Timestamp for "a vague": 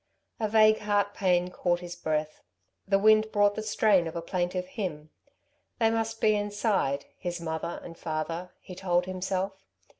0.39-0.79